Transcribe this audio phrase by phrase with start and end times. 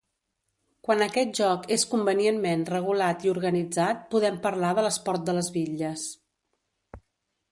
[0.85, 6.07] Quan aquest joc és convenientment regulat i organitzat podem parlar de l'esport de les bitlles.